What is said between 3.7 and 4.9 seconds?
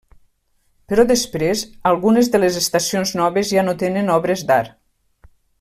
no tenen obres d'art.